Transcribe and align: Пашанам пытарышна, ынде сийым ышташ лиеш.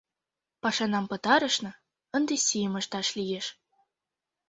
Пашанам 0.61 1.05
пытарышна, 1.11 1.71
ынде 2.15 2.35
сийым 2.45 2.73
ышташ 2.81 3.07
лиеш. 3.17 3.47